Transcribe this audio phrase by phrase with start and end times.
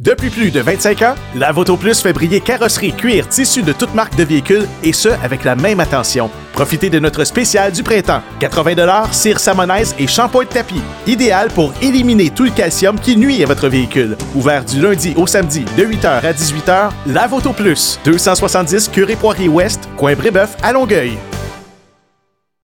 [0.00, 3.94] Depuis plus de 25 ans, la Voto Plus fait briller carrosserie, cuir, tissu de toute
[3.94, 6.32] marque de véhicules et ce, avec la même attention.
[6.52, 8.20] Profitez de notre spécial du printemps.
[8.40, 10.82] 80 cire samonaise et shampoing de tapis.
[11.06, 14.16] Idéal pour éliminer tout le calcium qui nuit à votre véhicule.
[14.34, 18.00] Ouvert du lundi au samedi de 8h à 18h, la Voto Plus.
[18.04, 21.16] 270 Curé Poirier Ouest, coin Brébeuf à Longueuil.